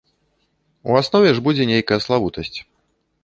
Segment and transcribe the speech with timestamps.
[0.93, 2.59] У аснове ж будзе нейкая славутасць.